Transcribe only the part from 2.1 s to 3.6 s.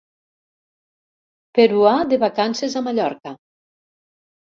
de vacances a Mallorca.